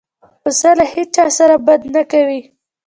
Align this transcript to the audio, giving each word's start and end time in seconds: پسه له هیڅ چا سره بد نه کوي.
پسه 0.41 0.71
له 0.77 0.85
هیڅ 0.93 1.09
چا 1.15 1.25
سره 1.37 1.55
بد 1.65 1.81
نه 1.95 2.01
کوي. 2.11 2.41